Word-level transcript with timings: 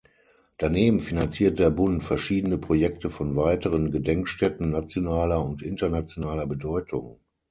Daneben 0.57 0.99
finanziert 0.99 1.59
der 1.59 1.69
Bund 1.69 2.01
verschiedene 2.01 2.57
Projekte 2.57 3.07
von 3.07 3.35
weiteren 3.35 3.91
Gedenkstätten 3.91 4.71
nationaler 4.71 5.45
und 5.45 5.61
internationaler 5.61 6.47
Bedeutung. 6.47 7.19